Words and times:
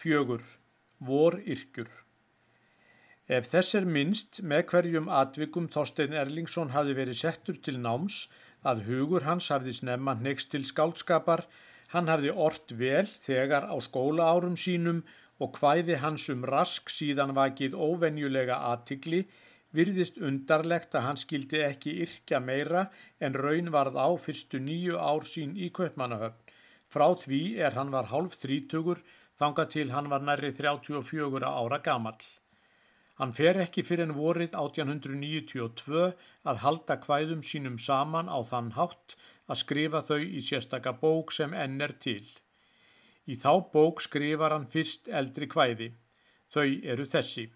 Fjögur. 0.00 0.40
Vor 1.04 1.34
yrkjur. 1.44 1.88
Ef 3.28 3.48
þess 3.52 3.74
er 3.76 3.88
minnst 3.96 4.38
með 4.52 4.62
hverjum 4.70 5.10
atvikum 5.12 5.66
Þorstein 5.74 6.14
Erlingsson 6.16 6.72
hafi 6.72 6.94
verið 6.96 7.18
settur 7.18 7.58
til 7.66 7.76
náms 7.82 8.16
að 8.70 8.80
hugur 8.86 9.26
hans 9.28 9.50
hafði 9.52 9.74
snemma 9.76 10.14
next 10.16 10.50
til 10.54 10.62
skáldskapar, 10.70 11.44
hann 11.92 12.08
hafði 12.08 12.32
ort 12.46 12.72
vel 12.80 13.04
þegar 13.26 13.68
á 13.68 13.76
skólaárum 13.88 14.56
sínum 14.64 15.04
og 15.36 15.60
hvæði 15.60 16.00
hans 16.00 16.26
um 16.32 16.48
rask 16.48 16.88
síðan 16.96 17.36
vakið 17.36 17.76
óvenjulega 17.76 18.56
aðtigli, 18.72 19.26
virðist 19.76 20.16
undarlegt 20.16 20.96
að 20.96 21.08
hann 21.10 21.24
skildi 21.26 21.60
ekki 21.68 21.98
yrkja 22.06 22.40
meira 22.40 22.88
en 23.20 23.36
raun 23.36 23.68
varð 23.76 24.00
á 24.00 24.08
fyrstu 24.24 24.64
nýju 24.64 24.96
ár 24.96 25.28
sín 25.28 25.58
í 25.60 25.68
Kaupmannahöfn. 25.68 26.40
Frá 26.90 27.10
því 27.14 27.44
er 27.62 27.76
hann 27.76 27.92
var 27.92 28.08
hálf 28.10 28.40
þrítugur 28.40 29.04
þanga 29.40 29.64
til 29.72 29.88
hann 29.94 30.10
var 30.12 30.24
nærri 30.26 30.52
34 30.56 31.48
ára 31.48 31.80
gamall. 31.84 32.20
Hann 33.20 33.32
fer 33.36 33.58
ekki 33.60 33.82
fyrir 33.84 34.06
en 34.06 34.14
vorið 34.16 34.54
1892 34.56 36.04
að 36.50 36.60
halda 36.64 36.96
hvæðum 37.04 37.42
sínum 37.44 37.76
saman 37.86 38.32
á 38.32 38.40
þann 38.50 38.70
hátt 38.76 39.16
að 39.50 39.60
skrifa 39.62 40.00
þau 40.08 40.20
í 40.20 40.40
sérstaka 40.46 40.94
bók 41.02 41.34
sem 41.36 41.56
enn 41.64 41.80
er 41.84 41.92
til. 42.06 42.24
Í 43.28 43.36
þá 43.36 43.52
bók 43.74 44.00
skrifar 44.04 44.56
hann 44.56 44.68
fyrst 44.72 45.12
eldri 45.20 45.48
hvæði. 45.52 45.90
Þau 46.48 46.68
eru 46.94 47.04
þessi. 47.04 47.46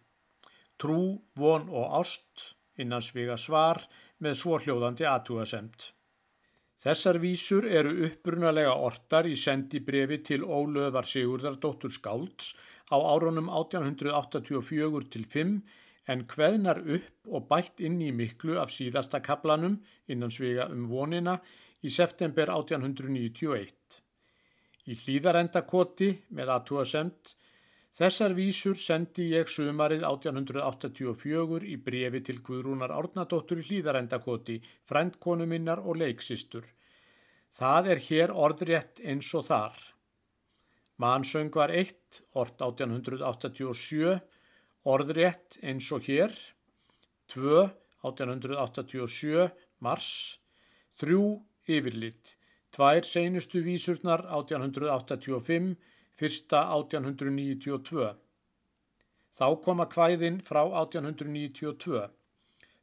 Trú, 0.78 1.00
von 1.40 1.70
og 1.72 1.96
ást, 2.00 2.50
innan 2.76 3.04
svega 3.04 3.38
svar 3.40 3.80
með 4.20 4.40
svohljóðandi 4.42 5.08
aðtúasemt. 5.08 5.93
Þessar 6.84 7.16
vísur 7.16 7.64
eru 7.64 7.92
upprunalega 8.04 8.74
ortar 8.86 9.24
í 9.24 9.36
sendi 9.40 9.78
brefi 9.80 10.18
til 10.28 10.42
Ólöðar 10.44 11.06
Sigurdardóttur 11.08 11.92
Skálds 11.94 12.50
á 12.92 13.00
árunum 13.00 13.48
1884 13.48 15.06
til 15.14 15.24
5 15.34 15.54
en 16.12 16.24
hveðnar 16.28 16.82
upp 16.96 17.30
og 17.38 17.46
bætt 17.48 17.80
inn 17.88 17.96
í 18.04 18.10
miklu 18.12 18.58
af 18.60 18.74
síðasta 18.74 19.22
kaplanum 19.24 19.78
innan 20.12 20.34
svega 20.36 20.68
um 20.74 20.84
vonina 20.90 21.38
í 21.80 21.88
september 21.88 22.52
1891. 22.52 23.72
Í 24.84 24.92
hlýðarendakoti 25.00 26.10
með 26.36 26.52
aðtúasemt 26.58 27.32
Þessar 27.94 28.32
vísur 28.34 28.78
sendi 28.82 29.28
ég 29.30 29.46
sumarið 29.46 30.02
1884 30.08 31.60
í 31.70 31.76
brefi 31.88 32.20
til 32.26 32.40
Guðrúnar 32.48 32.90
Árnadóttur 32.90 33.60
hlýðarendakoti, 33.62 34.56
frændkonu 34.82 35.46
minnar 35.46 35.78
og 35.78 36.00
leiksistur. 36.00 36.66
Það 37.54 37.90
er 37.94 38.02
hér 38.08 38.34
orðrétt 38.34 38.98
eins 38.98 39.30
og 39.38 39.46
þar. 39.46 39.78
Mansöng 40.98 41.54
var 41.54 41.70
1, 41.70 42.18
ort 42.42 42.66
1887, 42.66 44.18
orðrétt 44.90 45.60
eins 45.62 45.92
og 45.94 46.02
hér, 46.10 46.34
2, 47.30 47.62
1887, 48.10 49.48
mars, 49.86 50.10
3, 50.98 51.22
yfirlitt, 51.70 52.34
tvær 52.74 53.06
seinustu 53.06 53.62
vísurnar 53.62 54.26
1885, 54.42 55.76
fyrsta 56.18 56.64
1892. 56.76 58.10
Þá 59.34 59.46
koma 59.64 59.86
kvæðin 59.90 60.38
frá 60.46 60.62
1892. 60.66 62.04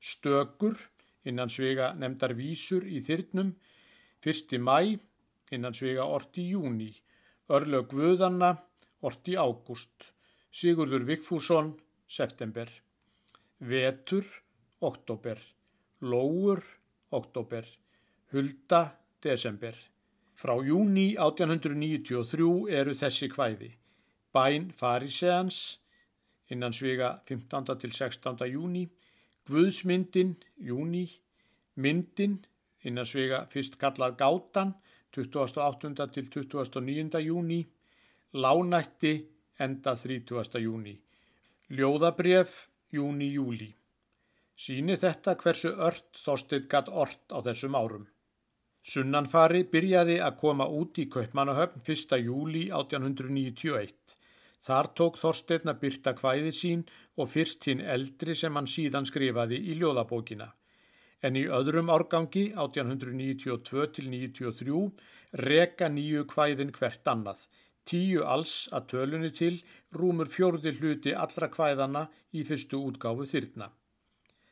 Stökur, 0.02 0.76
innan 1.24 1.52
svega 1.54 1.92
nefndar 1.94 2.34
vísur 2.36 2.88
í 2.88 3.00
þyrnum, 3.06 3.54
fyrsti 4.24 4.60
mæ, 4.60 4.98
innan 5.56 5.76
svega 5.78 6.08
orti 6.08 6.48
júni, 6.52 6.90
örlög 7.52 7.88
Guðanna, 7.94 8.56
orti 9.06 9.38
ágúst, 9.38 10.12
Sigurður 10.52 11.06
Vigfússon, 11.08 11.72
september, 12.08 12.68
vetur, 13.60 14.26
oktober, 14.82 15.40
lóur, 16.02 16.60
oktober, 17.16 17.68
hulda, 18.34 18.82
desember. 19.24 19.78
Frá 20.42 20.56
júni 20.66 21.12
1893 21.22 22.72
eru 22.74 22.94
þessi 22.98 23.28
kvæði. 23.30 23.68
Bæn 24.34 24.72
Fariseans 24.74 25.58
innan 26.50 26.74
svega 26.74 27.12
15. 27.30 27.76
til 27.84 27.92
16. 27.94 28.48
júni, 28.50 28.88
Guðsmyndin 29.46 30.32
júni, 30.58 31.04
Myndin 31.76 32.40
innan 32.82 33.06
svega 33.06 33.44
fyrst 33.52 33.78
kallað 33.84 34.16
Gátan 34.18 34.72
28. 35.14 36.08
til 36.16 36.32
29. 36.34 37.22
júni, 37.22 37.60
Lánætti 38.34 39.14
enda 39.60 39.94
30. 39.94 40.58
júni, 40.66 40.96
Ljóðabref 41.70 42.66
júni-júli. 42.90 43.70
Sýnir 44.58 44.98
þetta 45.06 45.38
hversu 45.38 45.76
ört 45.78 46.18
þorstið 46.18 46.68
gatt 46.74 46.90
ort 46.90 47.30
á 47.30 47.38
þessum 47.46 47.78
árum. 47.78 48.10
Sunnanfari 48.82 49.60
byrjaði 49.70 50.16
að 50.26 50.40
koma 50.42 50.66
út 50.74 50.98
í 50.98 51.04
Kaupmannahöfn 51.14 51.84
1. 51.86 52.18
júli 52.26 52.64
1891. 52.74 53.94
Þar 54.66 54.88
tók 54.98 55.22
Þorstein 55.22 55.70
að 55.70 55.82
byrta 55.84 56.12
kvæði 56.18 56.54
sín 56.60 56.82
og 57.22 57.30
fyrst 57.30 57.62
hinn 57.70 57.84
eldri 57.96 58.34
sem 58.40 58.56
hann 58.58 58.70
síðan 58.72 59.06
skrifaði 59.06 59.60
í 59.70 59.72
ljóðabókina. 59.78 60.48
En 61.22 61.38
í 61.38 61.44
öðrum 61.60 61.94
árgangi 61.94 62.46
1892-93 62.58 64.82
reka 65.46 65.86
nýju 65.94 66.26
kvæðin 66.34 66.74
hvert 66.74 67.06
annað. 67.14 67.46
Tíu 67.86 68.26
alls 68.26 68.66
að 68.74 68.90
tölunni 68.96 69.30
til 69.30 69.62
rúmur 69.94 70.26
fjórði 70.30 70.74
hluti 70.80 71.14
allra 71.14 71.48
kvæðana 71.54 72.10
í 72.34 72.42
fyrstu 72.50 72.82
útgáfu 72.90 73.30
þyrna. 73.30 73.70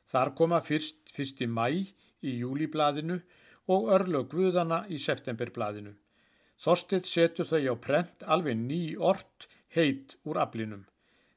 Þar 0.06 0.38
koma 0.38 0.61
fyrst 0.61 1.09
fyrsti 1.17 1.50
mæ 1.50 1.90
í 2.22 2.46
júliblaðinu 2.46 3.17
og 3.74 3.90
örlög 3.96 4.30
Guðana 4.34 4.84
í 4.90 4.97
septemberbladinu. 5.02 5.94
Þorstitt 6.59 7.07
setur 7.07 7.47
þau 7.47 7.62
á 7.72 7.75
prent 7.85 8.25
alveg 8.35 8.57
ný 8.59 8.81
ort 9.12 9.47
heit 9.75 10.18
úr 10.25 10.41
aflinum. 10.44 10.84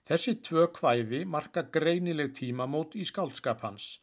Þessi 0.08 0.34
tvö 0.46 0.66
kvæði 0.78 1.22
marka 1.34 1.62
greinileg 1.76 2.32
tímamót 2.38 2.96
í 2.98 3.04
skálskap 3.06 3.62
hans. 3.66 4.00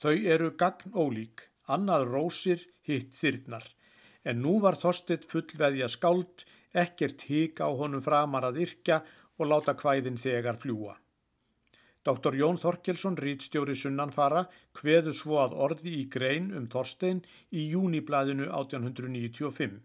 Þau 0.00 0.14
eru 0.34 0.54
gagn 0.62 0.94
ólík, 0.96 1.44
annað 1.68 2.06
rósir, 2.08 2.64
hitt 2.88 3.12
þyrnar. 3.18 3.66
En 4.24 4.40
nú 4.40 4.56
var 4.62 4.78
Þorstitt 4.80 5.26
fullveðja 5.28 5.90
skáld, 5.92 6.46
ekkert 6.72 7.26
hík 7.28 7.60
á 7.60 7.68
honum 7.68 8.00
framar 8.00 8.46
að 8.48 8.62
yrkja 8.64 9.02
og 9.38 9.50
láta 9.50 9.74
kvæðin 9.76 10.20
þegar 10.24 10.56
fljúa. 10.62 10.96
Dr. 12.02 12.34
Jón 12.34 12.56
Þorkelsson, 12.58 13.14
rítstjóri 13.14 13.76
Sunnanfara, 13.78 14.46
hveðu 14.74 15.12
svo 15.14 15.36
að 15.38 15.52
orði 15.66 15.92
í 16.00 16.06
grein 16.10 16.48
um 16.58 16.64
Þorstein 16.70 17.20
í 17.54 17.68
júniblaðinu 17.70 18.48
1895. 18.50 19.76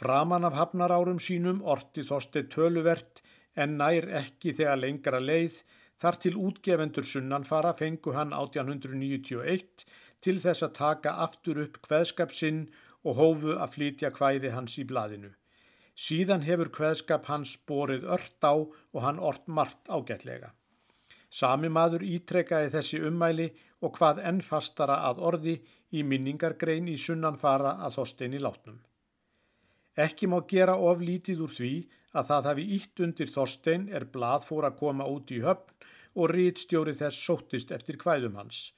Framan 0.00 0.48
af 0.48 0.56
hafnarárum 0.56 1.20
sínum 1.20 1.60
orti 1.74 2.04
Þorstein 2.08 2.48
töluvert 2.54 3.20
en 3.54 3.76
nær 3.76 4.08
ekki 4.22 4.54
þegar 4.56 4.80
lengra 4.80 5.20
leið 5.20 5.58
þar 6.00 6.18
til 6.24 6.32
útgefendur 6.46 7.04
Sunnanfara 7.10 7.74
fengu 7.76 8.16
hann 8.16 8.32
1891 8.32 9.84
til 10.24 10.38
þess 10.40 10.64
að 10.64 10.74
taka 10.78 11.12
aftur 11.26 11.60
upp 11.66 11.76
hveðskap 11.84 12.32
sinn 12.32 12.64
og 13.04 13.20
hófu 13.20 13.58
að 13.58 13.76
flytja 13.76 14.12
hvæði 14.16 14.54
hans 14.56 14.78
í 14.80 14.86
blaðinu. 14.88 15.34
Síðan 15.92 16.48
hefur 16.48 16.72
hveðskap 16.72 17.28
hans 17.28 17.54
borið 17.68 18.08
ört 18.16 18.48
á 18.48 18.54
og 18.56 19.00
hann 19.04 19.20
ort 19.20 19.44
margt 19.60 19.92
ágætlega. 19.92 20.54
Sami 21.32 21.70
maður 21.72 22.02
ítrekkaði 22.04 22.70
þessi 22.74 22.98
ummæli 23.08 23.48
og 23.80 23.94
hvað 23.96 24.20
enn 24.28 24.40
fastara 24.44 24.98
að 25.08 25.22
orði 25.28 25.54
í 25.96 26.02
minningargrein 26.08 26.90
í 26.92 26.96
sunnanfara 27.00 27.78
að 27.86 27.96
þorstein 27.96 28.36
í 28.36 28.42
látnum. 28.42 28.78
Ekki 30.04 30.28
má 30.28 30.38
gera 30.48 30.76
of 30.90 31.00
lítið 31.04 31.42
úr 31.46 31.54
því 31.56 31.72
að 32.16 32.28
það 32.30 32.46
hafi 32.48 32.66
ítt 32.76 33.02
undir 33.06 33.32
þorstein 33.32 33.88
er 33.96 34.06
blað 34.14 34.46
fór 34.48 34.68
að 34.68 34.78
koma 34.78 35.08
út 35.08 35.32
í 35.32 35.40
höfn 35.44 35.88
og 36.20 36.32
rítstjóri 36.36 36.94
þess 36.96 37.26
sóttist 37.26 37.72
eftir 37.76 37.98
hvæðum 38.00 38.36
hans. 38.40 38.72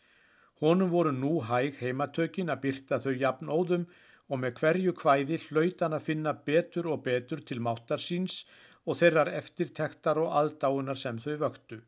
Honum 0.63 0.91
voru 0.91 1.13
nú 1.15 1.41
hæg 1.49 1.81
heimatökin 1.83 2.53
að 2.55 2.63
byrta 2.67 3.01
þau 3.03 3.15
jafn 3.23 3.51
óðum 3.51 3.89
og 4.31 4.41
með 4.43 4.61
hverju 4.61 4.95
hvæði 5.01 5.41
hlautan 5.49 5.97
að 5.99 6.07
finna 6.09 6.35
betur 6.51 6.87
og 6.95 7.03
betur 7.09 7.43
til 7.43 7.59
máttar 7.67 8.03
síns 8.03 8.45
og 8.87 8.99
þeirrar 9.01 9.33
eftirtektar 9.41 10.21
og 10.23 10.31
aldáunar 10.39 10.99
sem 11.01 11.19
þau 11.19 11.35
vöktu. 11.43 11.81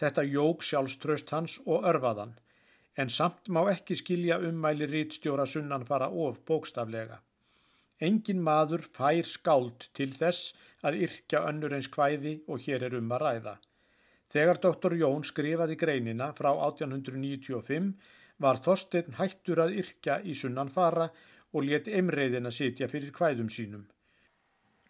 Þetta 0.00 0.24
jók 0.24 0.62
sjálfströst 0.66 1.32
hans 1.34 1.58
og 1.66 1.84
örfaðan, 1.90 2.32
en 2.96 3.12
samt 3.12 3.48
má 3.48 3.60
ekki 3.72 3.96
skilja 4.00 4.38
ummæli 4.48 4.88
rítstjóra 4.88 5.46
sunnan 5.46 5.84
fara 5.88 6.08
of 6.26 6.40
bókstaflega. 6.48 7.20
Engin 8.00 8.40
maður 8.42 8.82
fær 8.96 9.28
skáld 9.28 9.88
til 9.98 10.10
þess 10.16 10.54
að 10.82 11.02
yrkja 11.06 11.44
önnur 11.50 11.76
eins 11.76 11.90
hvæði 11.96 12.32
og 12.48 12.64
hér 12.64 12.88
er 12.88 12.96
um 12.98 13.12
að 13.14 13.22
ræða. 13.24 13.54
Þegar 14.32 14.60
doktor 14.64 14.96
Jón 14.96 15.26
skrifaði 15.28 15.76
greinina 15.82 16.30
frá 16.38 16.50
1895 16.54 17.92
var 18.42 18.60
Þorstein 18.64 19.18
hættur 19.18 19.60
að 19.64 19.76
yrkja 19.82 20.18
í 20.24 20.34
sunnan 20.34 20.72
fara 20.72 21.10
og 21.52 21.68
let 21.68 21.90
emreiðina 22.00 22.50
sitja 22.50 22.88
fyrir 22.88 23.12
hvæðum 23.18 23.50
sínum. 23.52 23.84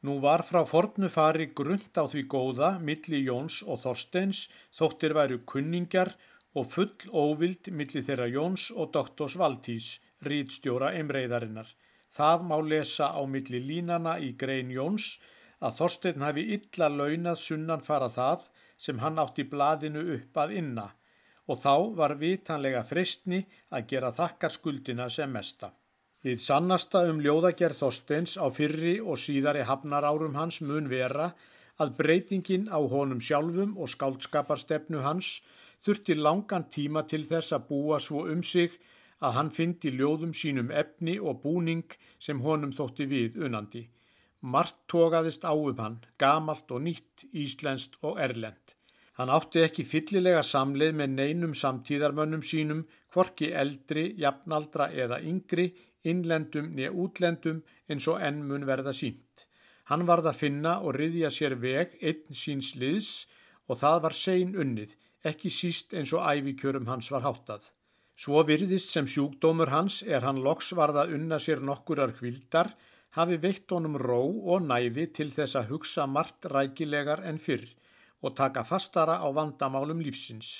Nú 0.06 0.16
var 0.22 0.43
frá 0.43 0.64
fornu 0.66 1.08
fari 1.14 1.46
grund 1.58 1.94
á 1.94 2.04
því 2.12 2.22
góða, 2.34 2.70
milli 2.88 3.20
Jóns 3.22 3.60
og 3.62 3.82
Þorsteins, 3.84 4.49
þóttir 4.75 5.14
væru 5.19 5.38
kunningjar 5.52 6.10
og 6.58 6.66
full 6.72 7.12
óvild 7.25 7.70
milli 7.81 8.02
þeirra 8.06 8.26
Jóns 8.32 8.64
og 8.75 8.90
doktors 8.96 9.37
Valtís, 9.43 9.87
rítstjóra 10.26 10.90
einreiðarinnar. 10.99 11.69
Það 12.16 12.43
má 12.49 12.56
lesa 12.72 13.12
á 13.14 13.22
milli 13.34 13.60
línana 13.69 14.16
í 14.19 14.32
grein 14.43 14.75
Jóns 14.75 15.06
að 15.62 15.78
Þorstein 15.78 16.26
hafi 16.26 16.48
illa 16.56 16.88
launað 16.90 17.38
sunnan 17.44 17.87
fara 17.87 18.10
það 18.16 18.48
sem 18.87 18.98
hann 19.05 19.22
átti 19.22 19.46
blaðinu 19.55 20.02
upp 20.16 20.43
að 20.44 20.56
inna 20.58 20.88
og 21.50 21.58
þá 21.62 21.75
var 21.98 22.14
vitanlega 22.19 22.82
fristni 22.87 23.43
að 23.70 23.87
gera 23.94 24.10
þakkarskuldina 24.19 25.08
sem 25.10 25.31
mesta. 25.31 25.70
Við 26.22 26.38
sannasta 26.38 27.00
um 27.10 27.19
ljóðagerð 27.19 27.80
Þorsteins 27.80 28.36
á 28.38 28.46
fyrri 28.54 28.92
og 29.02 29.19
síðari 29.19 29.64
hafnarárum 29.66 30.36
hans 30.38 30.60
mun 30.62 30.86
vera 30.92 31.32
að 31.82 31.96
breytingin 31.98 32.69
á 32.70 32.78
honum 32.78 33.19
sjálfum 33.19 33.72
og 33.74 33.90
skáldskaparstefnu 33.90 35.02
hans 35.02 35.40
þurfti 35.82 36.14
langan 36.14 36.69
tíma 36.70 37.02
til 37.10 37.24
þess 37.26 37.56
að 37.56 37.66
búa 37.72 37.98
svo 37.98 38.22
um 38.30 38.46
sig 38.46 38.78
að 39.19 39.36
hann 39.38 39.50
fyndi 39.56 39.90
ljóðum 39.98 40.36
sínum 40.42 40.70
efni 40.70 41.19
og 41.19 41.42
búning 41.42 41.98
sem 42.22 42.38
honum 42.46 42.70
þótti 42.78 43.08
við 43.10 43.42
unandi. 43.42 43.82
Mart 44.42 44.78
tókaðist 44.90 45.42
á 45.42 45.54
um 45.54 45.78
hann, 45.78 46.00
gamalt 46.22 46.70
og 46.70 46.86
nýtt, 46.86 47.26
íslenskt 47.34 47.98
og 48.06 48.22
erlend. 48.22 48.76
Hann 49.19 49.30
átti 49.30 49.66
ekki 49.66 49.82
fyllilega 49.86 50.42
samleið 50.46 50.94
með 50.98 51.14
neinum 51.19 51.54
samtíðarmönnum 51.54 52.42
sínum, 52.46 52.86
hvorki 53.12 53.50
eldri, 53.52 54.12
jafnaldra 54.19 54.88
eða 54.90 55.19
yngri 55.20 55.72
innlendum 56.10 56.72
nýja 56.76 56.93
útlendum 57.04 57.62
eins 57.88 58.08
og 58.12 58.20
enn 58.28 58.43
mun 58.49 58.66
verða 58.69 58.94
sínt. 58.96 59.46
Hann 59.90 60.06
varð 60.08 60.31
að 60.31 60.40
finna 60.40 60.78
og 60.87 60.96
riðja 60.96 61.31
sér 61.34 61.54
veg 61.62 61.96
einn 62.00 62.38
síns 62.43 62.72
liðs 62.81 63.10
og 63.69 63.78
það 63.82 63.99
var 64.06 64.16
sein 64.19 64.56
unnið, 64.64 64.96
ekki 65.31 65.50
síst 65.50 65.94
eins 65.99 66.12
og 66.16 66.25
ævikjörum 66.26 66.88
hans 66.90 67.10
var 67.14 67.25
háttað. 67.26 67.69
Svo 68.22 68.43
virðist 68.46 68.93
sem 68.94 69.06
sjúkdómur 69.08 69.70
hans 69.72 70.02
er 70.02 70.26
hann 70.26 70.43
loks 70.46 70.72
varða 70.78 71.06
unna 71.16 71.38
sér 71.43 71.62
nokkurar 71.69 72.12
hvildar, 72.19 72.72
hafi 73.16 73.38
veitt 73.44 73.70
honum 73.72 73.96
ró 74.00 74.22
og 74.55 74.66
næfi 74.66 75.06
til 75.16 75.31
þess 75.32 75.58
að 75.60 75.72
hugsa 75.72 76.06
margt 76.06 76.48
rækilegar 76.52 77.25
en 77.28 77.40
fyrr 77.46 77.66
og 78.22 78.37
taka 78.38 78.62
fastara 78.64 79.19
á 79.19 79.28
vandamálum 79.34 80.00
lífsins. 80.05 80.50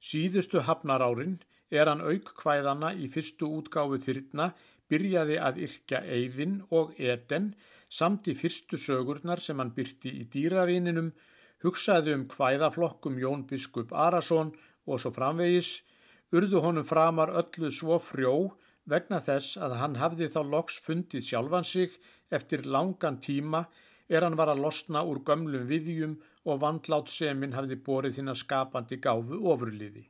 Síðustu 0.00 0.62
hafnarárin 0.66 1.38
er 1.70 1.90
hann 1.90 2.04
auk 2.04 2.32
hvæðana 2.42 2.94
í 2.96 3.08
fyrstu 3.12 3.48
útgáfu 3.58 3.98
þyrna 4.04 4.52
byrjaði 4.88 5.36
að 5.48 5.60
yrkja 5.66 6.00
Eyðin 6.16 6.54
og 6.78 6.94
Eden 6.98 7.50
samt 7.98 8.28
í 8.32 8.34
fyrstu 8.36 8.80
sögurnar 8.80 9.42
sem 9.44 9.58
hann 9.60 9.74
byrti 9.76 10.12
í 10.20 10.24
dýravíninum, 10.32 11.10
hugsaði 11.64 12.14
um 12.16 12.24
hvæðaflokkum 12.32 13.18
Jón 13.20 13.44
Biskup 13.50 13.92
Arason 13.92 14.54
og 14.86 15.02
svo 15.02 15.12
framvegis, 15.12 15.82
urðu 16.32 16.62
honum 16.64 16.86
framar 16.86 17.32
öllu 17.40 17.72
svo 17.74 17.98
frjó 18.00 18.34
vegna 18.88 19.20
þess 19.24 19.58
að 19.64 19.76
hann 19.80 19.96
hafði 20.00 20.28
þá 20.32 20.40
loks 20.54 20.78
fundið 20.84 21.26
sjálfan 21.28 21.68
sig 21.68 21.96
eftir 22.38 22.64
langan 22.64 23.20
tíma 23.24 23.66
er 24.08 24.24
hann 24.24 24.36
var 24.40 24.52
að 24.52 24.62
losna 24.64 25.04
úr 25.04 25.20
gömlum 25.24 25.66
viðjum 25.68 26.14
og 26.48 26.62
vandlátt 26.64 27.12
seminn 27.12 27.56
hafði 27.56 27.76
borið 27.88 28.22
að 28.24 28.40
skapandi 28.42 29.00
gáfu 29.04 29.40
ofurliði. 29.52 30.08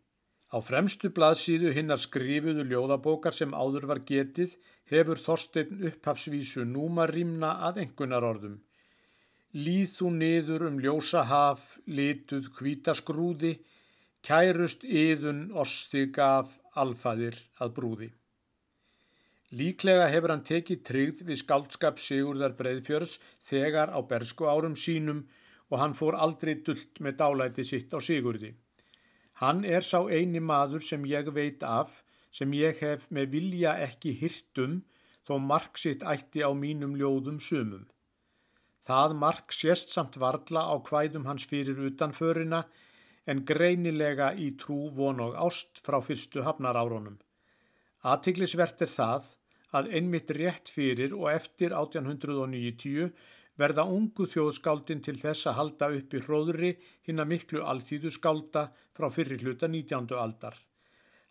Á 0.49 0.59
fremstu 0.65 1.11
blaðsíðu 1.13 1.75
hinnar 1.77 2.01
skrifuðu 2.01 2.65
ljóðabókar 2.71 3.35
sem 3.37 3.51
áður 3.53 3.85
var 3.91 3.99
getið 4.11 4.55
hefur 4.93 5.21
Þorstein 5.21 5.83
upphafsvísu 5.91 6.65
númarýmna 6.65 7.51
að 7.69 7.83
engunar 7.85 8.25
orðum. 8.25 8.55
Líð 9.53 9.93
þú 9.97 10.13
niður 10.15 10.65
um 10.69 10.79
ljósa 10.81 11.25
haf, 11.29 11.67
lituð 11.85 12.49
kvítaskrúði, 12.57 13.59
kærust 14.25 14.85
yðun 14.85 15.51
osti 15.53 16.07
gaf 16.13 16.57
alfaðir 16.81 17.37
að 17.61 17.75
brúði. 17.77 18.09
Líklega 19.59 20.09
hefur 20.13 20.33
hann 20.35 20.45
tekið 20.45 20.81
tryggð 20.85 21.21
við 21.29 21.41
skaldskap 21.43 22.01
Sigurðar 22.01 22.57
Breiðfjörðs 22.57 23.15
þegar 23.45 23.93
á 23.97 24.01
bersku 24.11 24.49
árum 24.49 24.77
sínum 24.77 25.23
og 25.69 25.81
hann 25.81 25.97
fór 25.97 26.17
aldrei 26.17 26.55
dullt 26.65 27.01
með 27.05 27.21
dálæti 27.21 27.65
sitt 27.65 27.93
á 27.97 28.01
Sigurði. 28.01 28.53
Hann 29.41 29.63
er 29.65 29.85
sá 29.87 30.01
eini 30.11 30.41
maður 30.43 30.83
sem 30.85 31.05
ég 31.07 31.29
veit 31.35 31.63
af 31.63 32.03
sem 32.39 32.55
ég 32.59 32.81
hef 32.83 33.07
með 33.15 33.31
vilja 33.37 33.75
ekki 33.85 34.15
hirtum 34.23 34.81
þó 35.29 35.37
mark 35.51 35.79
sitt 35.79 36.03
ætti 36.13 36.43
á 36.43 36.51
mínum 36.65 36.97
ljóðum 36.99 37.39
sumum. 37.49 37.87
Það 38.89 39.15
mark 39.23 39.55
sést 39.55 39.95
samt 39.95 40.19
varla 40.23 40.65
á 40.73 40.75
hvæðum 40.89 41.29
hans 41.29 41.47
fyrir 41.47 41.79
utanförina 41.91 42.65
en 43.31 43.45
greinilega 43.51 44.33
í 44.35 44.51
trú 44.63 44.79
von 44.99 45.21
og 45.21 45.37
ást 45.47 45.83
frá 45.85 46.01
fyrstu 46.03 46.43
hafnarárunum. 46.47 47.19
Atiklisvert 48.03 48.83
er 48.87 48.91
það 48.91 49.33
að 49.79 49.91
einmitt 49.99 50.31
rétt 50.35 50.73
fyrir 50.73 51.15
og 51.15 51.29
eftir 51.35 51.75
1890 51.77 53.13
verða 53.59 53.85
ungu 53.91 54.29
þjóðskáldin 54.31 55.03
til 55.03 55.17
þess 55.19 55.49
að 55.51 55.59
halda 55.59 55.91
upp 55.99 56.15
í 56.15 56.23
hróðri 56.25 56.71
hinn 57.09 57.23
að 57.23 57.31
miklu 57.33 57.65
alþýðu 57.73 58.13
skálda 58.15 58.69
frá 58.97 59.09
fyrir 59.11 59.43
hluta 59.43 59.69
19. 59.69 60.15
aldar. 60.15 60.55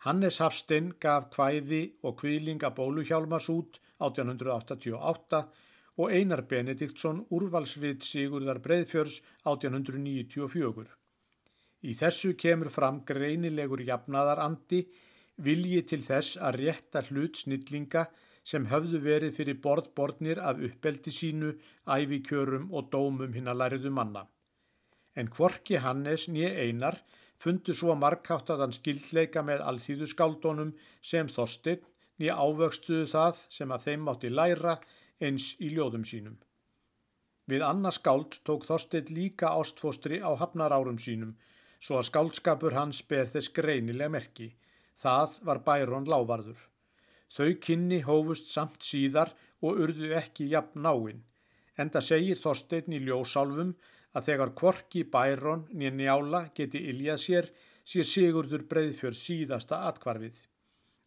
Hannes 0.04 0.38
Hafstein 0.38 0.92
gaf 1.00 1.30
kvæði 1.34 1.80
og 2.06 2.20
kvílinga 2.20 2.70
bóluhjálmars 2.76 3.48
út 3.54 3.80
1888 3.98 5.40
og 5.98 6.12
Einar 6.14 6.44
Benediktsson 6.46 7.24
úrvalsrið 7.34 8.04
Sigurðar 8.06 8.60
Breiðfjörs 8.62 9.18
1894. 9.42 10.86
Í 11.88 11.92
þessu 11.94 12.34
kemur 12.38 12.70
fram 12.70 13.02
greinilegur 13.06 13.82
jafnaðarandi 13.86 14.84
vilji 15.42 15.82
til 15.90 16.00
þess 16.02 16.38
að 16.42 16.60
rétta 16.62 17.02
hlut 17.08 17.38
snillinga 17.42 18.06
sem 18.48 18.66
höfðu 18.70 19.00
verið 19.04 19.36
fyrir 19.36 19.60
borðborðnir 19.64 20.40
af 20.50 20.60
uppeldi 20.68 21.12
sínu, 21.12 21.52
ævikjörum 21.96 22.68
og 22.72 22.88
dómum 22.94 23.34
hinn 23.36 23.50
að 23.52 23.60
læriðu 23.62 23.92
manna. 23.98 24.24
En 25.18 25.28
kvorki 25.34 25.80
Hannes 25.84 26.28
nýja 26.32 26.54
einar 26.64 27.00
fundu 27.42 27.74
svo 27.76 27.94
markáttaðan 27.98 28.74
skildleika 28.76 29.42
með 29.46 29.64
alþýðu 29.70 30.08
skáldónum 30.12 30.72
sem 31.10 31.28
þorstinn 31.34 31.84
nýja 32.18 32.38
ávöxtuðu 32.38 33.06
það 33.12 33.42
sem 33.56 33.74
að 33.74 33.84
þeim 33.86 34.06
mátti 34.08 34.30
læra 34.32 34.78
eins 35.28 35.50
í 35.58 35.70
ljóðum 35.74 36.06
sínum. 36.08 36.38
Við 37.48 37.64
annars 37.64 38.00
skáld 38.00 38.40
tók 38.48 38.66
þorstinn 38.68 39.12
líka 39.16 39.52
ástfóstri 39.60 40.18
á 40.20 40.30
hafnarárum 40.40 40.98
sínum 41.00 41.36
svo 41.80 42.00
að 42.00 42.08
skáldskapur 42.10 42.74
hans 42.76 43.04
beð 43.10 43.30
þess 43.36 43.54
greinilega 43.58 44.12
merki. 44.12 44.48
Það 44.98 45.38
var 45.46 45.62
Bæron 45.66 46.10
Lávarður. 46.10 46.58
Þau 47.36 47.50
kynni 47.64 48.00
hófust 48.06 48.50
samt 48.52 48.84
síðar 48.88 49.34
og 49.62 49.80
urðu 49.84 50.12
ekki 50.20 50.48
jafn 50.52 50.84
náinn, 50.86 51.22
en 51.78 51.90
það 51.94 52.06
segir 52.08 52.42
Þorstein 52.42 52.96
í 52.96 53.00
ljósálfum 53.04 53.74
að 54.16 54.28
þegar 54.30 54.54
kvorki 54.60 55.04
bæron 55.14 55.66
nýja 55.72 55.92
njála 55.96 56.40
geti 56.56 56.80
iljað 56.92 57.20
sér, 57.24 57.50
sé 57.88 58.04
Sigurdur 58.04 58.64
breyðfjörð 58.70 59.20
síðasta 59.20 59.82
atkvarfið. 59.90 60.40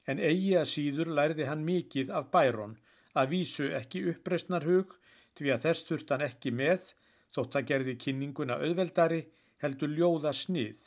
En 0.09 0.21
eigi 0.29 0.55
að 0.57 0.69
síður 0.73 1.11
lærði 1.17 1.47
hann 1.49 1.65
mikið 1.65 2.13
af 2.17 2.31
bæron, 2.33 2.77
að 3.13 3.33
vísu 3.35 3.67
ekki 3.77 4.05
uppreistnar 4.13 4.65
hug, 4.65 4.95
því 5.37 5.53
að 5.53 5.63
þess 5.65 5.87
þurft 5.89 6.13
hann 6.13 6.25
ekki 6.25 6.53
með, 6.61 6.87
þótt 7.35 7.57
að 7.59 7.67
gerði 7.71 7.95
kynninguna 8.05 8.57
auðveldari, 8.65 9.21
heldur 9.61 9.93
ljóða 9.97 10.33
snið. 10.35 10.79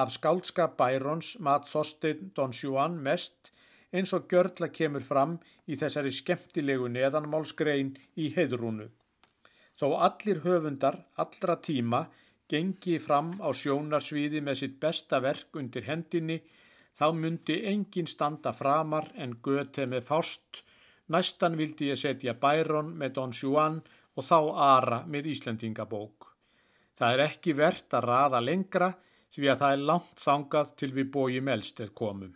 Af 0.00 0.12
skálskap 0.14 0.76
bærons 0.78 1.34
mat 1.42 1.68
Þorstein 1.68 2.30
Don 2.36 2.54
Juan 2.54 3.00
mest, 3.02 3.50
eins 3.92 4.12
og 4.16 4.26
gjörla 4.30 4.68
kemur 4.70 5.04
fram 5.04 5.36
í 5.66 5.76
þessari 5.80 6.12
skemmtilegu 6.14 6.88
neðanmálsgrein 6.94 7.92
í 8.22 8.30
heidrúnu. 8.36 8.86
Þó 9.78 9.86
allir 10.06 10.42
höfundar 10.44 10.98
allra 11.24 11.56
tíma 11.66 12.04
gengi 12.50 12.98
fram 13.02 13.36
á 13.46 13.48
sjónarsviði 13.54 14.42
með 14.46 14.60
sitt 14.62 14.80
besta 14.82 15.20
verk 15.24 15.56
undir 15.60 15.86
hendinni, 15.86 16.40
þá 16.98 17.06
myndi 17.14 17.60
engin 17.72 18.10
standa 18.10 18.52
framar 18.60 19.10
en 19.14 19.36
göte 19.42 19.86
með 19.86 20.06
fást, 20.10 20.62
næstan 21.14 21.56
vildi 21.58 21.90
ég 21.90 22.00
setja 22.02 22.34
Bæron 22.34 22.90
með 22.98 23.14
Don 23.18 23.34
Juan 23.42 23.78
og 24.16 24.26
þá 24.26 24.38
Ara 24.66 25.00
með 25.06 25.30
Íslendingabók. 25.34 26.28
Það 26.98 27.14
er 27.14 27.24
ekki 27.28 27.56
verðt 27.56 27.96
að 27.96 28.08
raða 28.10 28.42
lengra 28.44 28.92
því 29.30 29.48
að 29.48 29.60
það 29.62 29.74
er 29.76 29.88
langt 29.92 30.22
þangað 30.26 30.76
til 30.82 30.92
við 30.98 31.12
bójum 31.14 31.52
elsteð 31.54 31.94
komum 32.02 32.34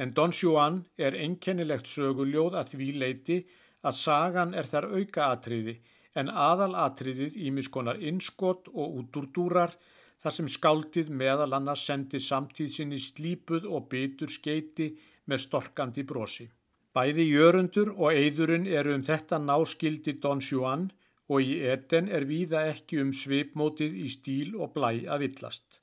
en 0.00 0.12
Don 0.16 0.32
Juan 0.32 0.82
er 1.06 1.16
einkennilegt 1.24 1.88
söguljóð 1.90 2.56
að 2.60 2.74
því 2.74 2.90
leiti 3.02 3.38
að 3.84 3.96
sagan 3.98 4.54
er 4.56 4.68
þar 4.72 4.86
auka 4.96 5.26
atriði 5.34 5.74
en 6.20 6.30
aðal 6.44 6.72
atriðið 6.84 7.36
ímiskonar 7.48 8.00
innskott 8.10 8.70
og 8.72 8.96
útúrdúrar 9.00 9.74
þar 10.22 10.36
sem 10.36 10.48
skáldið 10.52 11.10
meðal 11.22 11.52
annars 11.58 11.84
sendi 11.88 12.20
samtíð 12.20 12.70
sinni 12.76 13.00
slípuð 13.00 13.68
og 13.68 13.88
bytur 13.92 14.32
skeiti 14.32 14.88
með 15.30 15.44
storkandi 15.46 16.04
brosi. 16.08 16.48
Bæði 16.96 17.26
jörundur 17.30 17.92
og 17.94 18.16
eidurinn 18.16 18.66
eru 18.66 18.96
um 18.96 19.04
þetta 19.06 19.38
náskildi 19.44 20.16
Don 20.24 20.42
Juan 20.42 20.88
og 21.30 21.46
í 21.46 21.60
eten 21.72 22.08
er 22.10 22.26
víða 22.26 22.64
ekki 22.72 22.98
um 23.04 23.12
svipmótið 23.14 24.00
í 24.04 24.08
stíl 24.10 24.56
og 24.58 24.74
blæ 24.74 25.06
að 25.06 25.26
villast. 25.26 25.78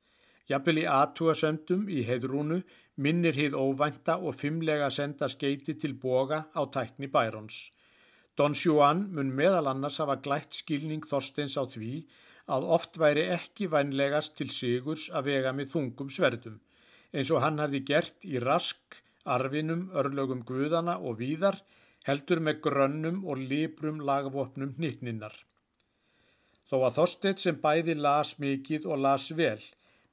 Jafnvel 0.52 0.82
í 0.84 0.90
aðtúasöndum 0.92 1.88
í 1.92 2.04
heidrúnu 2.08 2.60
minnir 2.98 3.38
hið 3.38 3.58
óvænta 3.58 4.18
og 4.18 4.36
fimmlega 4.36 4.90
senda 4.94 5.30
skeiti 5.30 5.78
til 5.82 5.98
boga 6.06 6.44
á 6.54 6.62
tækni 6.74 7.10
Bærons. 7.14 7.58
Don 8.38 8.54
Juan 8.54 9.08
mun 9.14 9.34
meðal 9.34 9.72
annars 9.74 9.98
hafa 10.02 10.20
glætt 10.22 10.54
skilning 10.54 11.06
Þorsteins 11.10 11.58
á 11.58 11.64
því 11.66 11.92
að 12.54 12.70
oft 12.78 12.98
væri 13.02 13.28
ekki 13.34 13.68
vænlegast 13.74 14.38
til 14.38 14.50
sigurs 14.54 15.10
að 15.10 15.32
vega 15.32 15.54
með 15.54 15.74
þungum 15.76 16.10
sverðum 16.14 16.62
eins 17.14 17.32
og 17.32 17.42
hann 17.44 17.60
hafði 17.62 17.84
gert 17.88 18.26
í 18.28 18.40
rask, 18.44 19.00
arfinum, 19.26 19.88
örlögum 19.96 20.44
guðana 20.48 20.98
og 21.00 21.20
víðar, 21.22 21.60
heldur 22.08 22.42
með 22.44 22.62
grönnum 22.68 23.24
og 23.28 23.42
librum 23.52 24.00
lagvopnum 24.08 24.76
nýttninnar. 24.80 25.34
Þó 26.68 26.78
að 26.88 26.98
Þorstedt 27.00 27.44
sem 27.44 27.60
bæði 27.64 27.96
las 28.00 28.36
mikið 28.44 28.88
og 28.92 29.04
las 29.04 29.30
vel, 29.36 29.60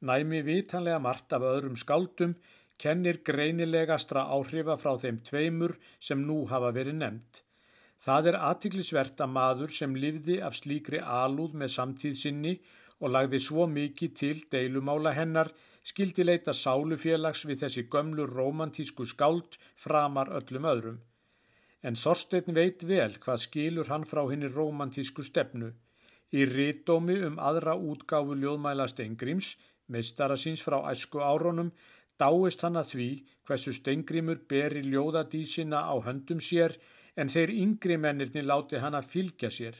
næmi 0.01 0.43
vitanlega 0.47 1.01
margt 1.03 1.35
af 1.35 1.47
öðrum 1.51 1.79
skáldum, 1.79 2.37
kennir 2.83 3.21
greinilegastra 3.29 4.25
áhrifa 4.37 4.77
frá 4.83 4.95
þeim 5.03 5.21
tveimur 5.29 5.77
sem 6.09 6.23
nú 6.29 6.45
hafa 6.53 6.73
verið 6.77 6.99
nefnt. 7.01 7.43
Það 8.05 8.31
er 8.31 8.41
aðtiklisvert 8.49 9.21
að 9.25 9.35
maður 9.37 9.75
sem 9.75 9.95
livði 10.05 10.41
af 10.47 10.57
slíkri 10.59 11.01
alúð 11.01 11.55
með 11.61 11.75
samtíð 11.77 12.17
sinni 12.21 12.55
og 13.01 13.15
lagði 13.15 13.41
svo 13.47 13.67
mikið 13.71 14.15
til 14.21 14.37
deilumála 14.51 15.15
hennar 15.15 15.53
skildi 15.85 16.25
leita 16.25 16.55
sálufélags 16.57 17.45
við 17.49 17.65
þessi 17.65 17.87
gömlu 17.93 18.27
romantísku 18.31 19.07
skáld 19.07 19.59
framar 19.85 20.33
öllum 20.39 20.69
öðrum. 20.73 21.01
En 21.85 21.99
Þorstein 22.01 22.57
veit 22.57 22.85
vel 22.89 23.13
hvað 23.25 23.43
skilur 23.43 23.91
hann 23.93 24.07
frá 24.09 24.23
henni 24.31 24.49
romantísku 24.49 25.25
stefnu. 25.29 25.75
Í 26.33 26.47
rítdómi 26.51 27.19
um 27.27 27.37
aðra 27.49 27.75
útgáfu 27.77 28.39
ljóðmæla 28.41 28.89
Steingríms, 28.91 29.55
meistara 29.93 30.39
síns 30.41 30.65
frá 30.65 30.79
æsku 30.91 31.21
áronum, 31.21 31.71
dáist 32.23 32.63
hann 32.65 32.79
að 32.81 32.91
því 32.95 33.09
hversu 33.49 33.73
Steingrímur 33.79 34.41
beri 34.51 34.83
ljóðadísina 34.87 35.81
á 35.93 35.95
höndum 36.07 36.41
sér 36.49 36.77
en 37.21 37.31
þeir 37.35 37.53
yngri 37.65 37.97
mennirni 38.05 38.43
láti 38.47 38.81
hann 38.83 38.99
að 38.99 39.11
fylgja 39.15 39.51
sér. 39.57 39.77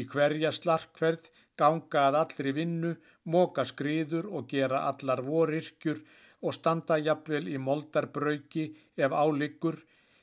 Í 0.00 0.02
hverja 0.10 0.50
slarkverð 0.52 1.30
ganga 1.60 2.06
að 2.08 2.18
allri 2.20 2.52
vinnu, 2.56 2.94
móka 3.30 3.64
skriður 3.70 4.26
og 4.36 4.48
gera 4.50 4.84
allar 4.90 5.22
vorirkjur 5.28 6.00
og 6.44 6.56
standa 6.56 6.98
jafnvel 7.00 7.46
í 7.48 7.60
moldarbrauki 7.66 8.64
ef 9.06 9.12
álíkur, 9.12 9.78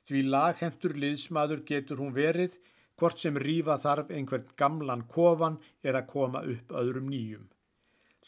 því 0.07 0.25
laghentur 0.33 0.97
liðsmaður 1.03 1.63
getur 1.71 2.01
hún 2.03 2.13
verið, 2.17 2.57
hvort 2.99 3.17
sem 3.23 3.37
rífa 3.47 3.77
þarf 3.81 4.11
einhvern 4.13 4.51
gamlan 4.61 5.07
kofan 5.15 5.57
eða 5.81 6.05
koma 6.13 6.43
upp 6.53 6.75
öðrum 6.81 7.07
nýjum. 7.09 7.47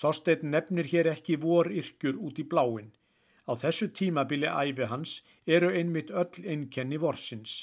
Þorstein 0.01 0.49
nefnir 0.55 0.89
hér 0.89 1.11
ekki 1.11 1.37
vorirkjur 1.43 2.17
út 2.27 2.39
í 2.41 2.47
bláin. 2.49 2.89
Á 3.49 3.53
þessu 3.59 3.89
tímabili 3.99 4.47
æfi 4.47 4.85
hans 4.91 5.13
eru 5.55 5.69
einmitt 5.79 6.11
öll 6.21 6.45
einnkenni 6.53 6.99
vorsins. 7.03 7.55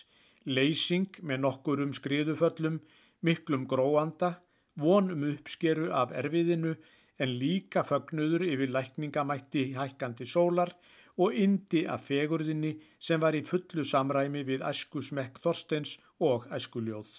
Leysing 0.56 1.20
með 1.22 1.42
nokkur 1.44 1.82
um 1.84 1.92
skriðuföllum, 1.96 2.80
miklum 3.26 3.66
gróanda, 3.72 4.30
von 4.76 5.10
um 5.14 5.24
uppskeru 5.30 5.90
af 6.02 6.12
erfiðinu 6.22 6.74
en 7.20 7.34
líka 7.42 7.84
fögnuður 7.84 8.44
yfir 8.48 8.72
lækningamætti 8.76 9.64
hækkandi 9.76 10.28
sólar 10.34 10.74
og 11.20 11.34
indi 11.46 11.86
af 11.94 12.06
fegurðinni 12.08 12.76
sem 13.08 13.20
var 13.20 13.36
í 13.36 13.42
fullu 13.44 13.84
samræmi 13.84 14.44
við 14.52 14.64
æsku 14.70 15.02
smekk 15.04 15.40
Þorsteins 15.44 15.98
og 16.30 16.46
æskuljóð. 16.56 17.10